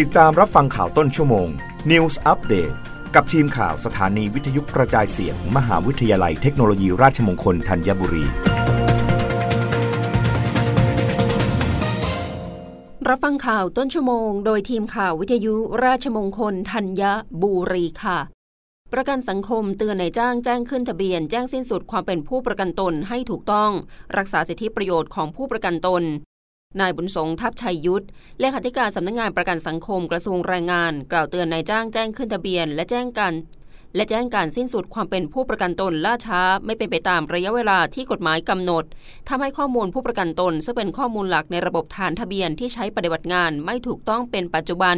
[0.00, 1.48] ติดตามรับฟังข่าวต้นชั่วโมง
[1.90, 2.74] News Update
[3.14, 8.24] กับทีมข่าวสถานีวิทยุกระจายเสียงมมหาวิทยาลัยเทคโนโลยีราชมงคลธัญบุรี
[13.08, 17.02] รับฟังข่าวต้นชั่วโมง โดยทีมข่าววิทยุราชมงคลธัญ
[17.42, 18.18] บุรีค่ะ
[18.92, 23.70] ประกันสังคมเตือนนายจ้างแจ้งขึ้นทะเบียน แจ้งสิ้นสุดความเป็นผู้ประกันตนให้ถูกต้อง
[24.16, 26.04] รักษาสิทธิประโยชน์ของผู้ประกันตน
[26.80, 28.04] นายบุญสงทัพชัยยุทธ
[28.40, 33.34] เลขาธิการสำนักงงานประกันสังคมกระทรวงแรงงาน กล่าวเตือนนายจ้างแจ้งขึ้นทะเบียน และแจ้งการ
[33.96, 38.84] และแจ้งการสิ้นสุดความเป็นผู้ประกันตนล่าช้าไม่เป็นไปตามระยะเวลาที่กฎหมายกำหนด
[39.28, 44.96] ทำให้ข้อมูลผู้ประกันตน ซึ่งเป็นข้อมูลหลักในระบบฐานทะเบียนที่ใช้ปฏิบัติงานไม่ถูกต้องเป็นปัจจุบัน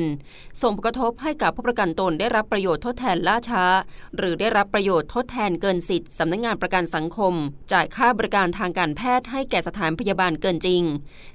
[0.62, 3.65] ส่งผลกระทบให้กับผู้ประกันตนได้รับประโยชน์ทดแทนล่าช้า
[4.17, 7.34] หรือได้รับประโยชน์ทดแทนเกินสิทธิ์สำนักงงานประกันสังคม
[7.73, 10.83] จ่ายค่าบริการทางการแพทย์ให้แก่สถานพยาบาลเกินจริง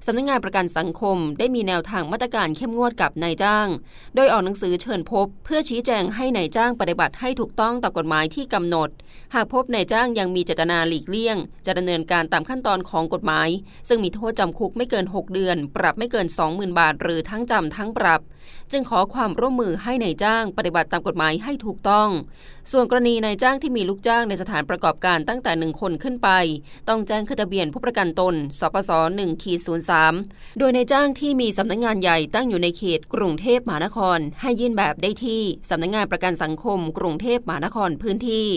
[0.05, 3.67] สำนักงงานประกันสังคมได้มีแนวทางมาตรการเข้มงวดกับนายจ้าง
[4.15, 8.89] โดยออกหนังสือเชิญพบ เพื่อชี้แจงให้นายจ้างปฏิบัติให้ถูกต้องตามกฎหมายที่กำหนด
[9.35, 13.49] หากพบนายจ้างยังมีเจตนาหลีกเลี่ยง จะดำเนินการตามขั้นตอนของกฎหมาย
[13.87, 18.21] ซึ่งมีโทษจำคุกไม่เกิน 6 เดือน ปรับไม่เกิน 20,000 บาท หรือทั้งจำทั้งปรับ
[18.71, 22.09] จึงขอความร่วมมือให้ในายจ้างปฏิบัติตามกฎหมายให้ถูกต้อง
[22.73, 26.29] ส่วนกรณีนายจ้างที่มีลูกจ้างในสถานประกอบการตั้งแต่หนึ่งคนขึ้นไป
[26.89, 29.59] ต้องแจ้งขึ้นทะเบียนผู้ประกันตน สปส1ขีด
[30.09, 38.47] 03 โดยนายจ้างที่มีสำนักงงานใหญ่ตั้งอยู่ในเขตกรุงเทพมหานคร ให้ยื่นแบบได้ที่สำนักงงานประกันสังคม กรุงเทพมหานครพื้นที่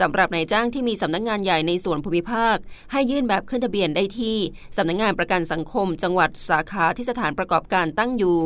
[0.00, 2.56] สำหรับนายจ้างที่มีสำนักงงานใหญ่ในส่วนภูมิภาค
[2.92, 4.36] ให้ยื่นแบบขึ้นทะเบียนได้ที่
[4.76, 8.38] สำนักงงานประกันสังคม จังหวัดสาขาที่สถานประกอบการตั้งอยู่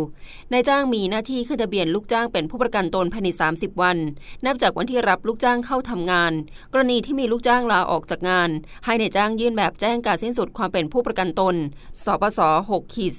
[0.52, 3.96] นายจ้างมีหน้าที่ขึ้นทะเบียนลูกจ้างเป็นผู้ประกันตนภายใน 30 วัน
[4.46, 6.32] นับจากวันที่รับับลูกจ้างเข้าทำงาน
[6.72, 8.50] กรณีที่มีลูกจ้างลาออกจากงาน
[8.84, 11.54] ให้ในจ้างยื่นแบบแจ้งการสิ้นสุดความเป็นผู้ประกันตน
[12.04, 13.12] สปส6ขีด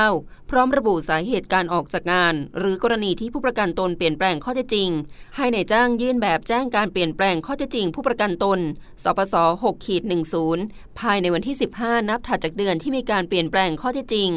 [0.00, 4.90] 09 พร้อมระบุสาเหตุการออกจากงาน หรือกรณีที่ผู้ประกันตนเปลี่ยนแปลงข้อเท็จจริง
[5.36, 8.58] ให้ในจ้างยื่นแบบแจ้งการเปลี่ยนแปลงข้อเท็จจริง ผู้ประกันตน
[9.02, 10.02] สปส6ขีด
[10.52, 14.30] 10 ภายในวันที่ 15 นับถัดจากเดือนที่มีการเปลี่ยนแปลงข้อเท็จจริง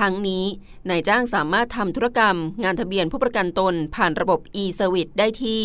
[0.00, 0.44] ทั้งนี้
[0.88, 5.62] นายจ้างสามารถทำธุรกรรม งานทะเบียนผู้ประกันตนผ่านระบบ e-service ได้ที่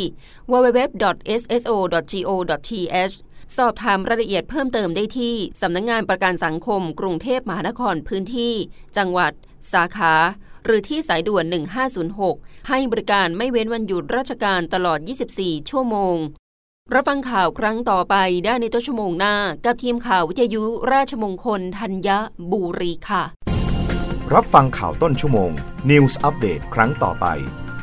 [0.52, 3.16] www www.sso.go.th
[3.58, 8.54] สอบถามรายละเอียดเพิ่มเติมได้ที่ สำนักงงานประกันสังคม กรุงเทพมหานครพื้นที่
[8.98, 9.32] จังหวัด
[9.74, 10.14] สาขา
[10.66, 11.46] หรือที่สายด่วน
[12.08, 15.00] 1506 ให้บริการไม่เว้นวันหยุดราชการตลอด
[15.36, 16.18] 24 ชั่วโมง
[16.94, 19.36] รับฟังข่าวครั้งต่อไปได้ในต้นชั่วโมงหน้า
[19.66, 22.10] กับทีมข่าววิทยุราชมงคลธัญ
[22.52, 23.24] บุรีค่ะ
[24.34, 25.52] รับฟังข่าวต้นชั่วโมง
[25.90, 27.26] News Update ครั้งต่อไป